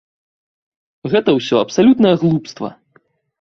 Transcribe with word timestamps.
Гэта 1.13 1.35
ўсё 1.35 1.55
абсалютнае 1.67 2.15
глупства! 2.23 2.73